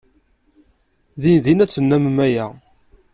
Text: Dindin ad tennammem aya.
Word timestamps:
Dindin 1.21 1.63
ad 1.63 1.71
tennammem 1.71 2.17
aya. 2.27 2.47